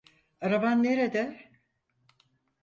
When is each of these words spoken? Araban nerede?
Araban 0.41 0.83
nerede? 0.83 1.49